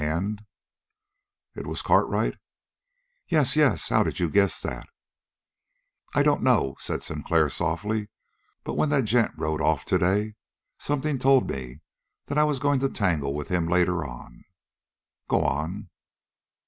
[0.03, 0.43] And"
[1.55, 2.33] "It was Cartwright!"
[3.29, 3.89] "Yes, yes.
[3.89, 4.87] How did you guess that?"
[6.15, 8.09] "I dunno," said Sinclair softly,
[8.63, 10.33] "but when that gent rode off today,
[10.79, 11.81] something told me
[12.25, 14.43] that I was going to tangle with him later on.
[15.27, 15.89] Go on!"